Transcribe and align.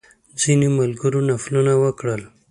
ځینو 0.41 0.67
ملګرو 0.79 1.19
نفلونه 1.29 1.73
وکړل. 1.83 2.21